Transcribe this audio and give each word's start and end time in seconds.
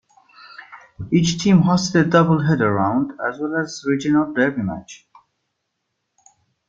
Each 1.11 1.37
team 1.37 1.61
hosted 1.61 2.07
a 2.07 2.09
double 2.09 2.41
header 2.43 2.73
round 2.73 3.11
as 3.23 3.37
well 3.39 3.55
as 3.57 3.83
a 3.85 3.91
regional 3.91 4.33
derby 4.33 4.63
match. 4.63 5.05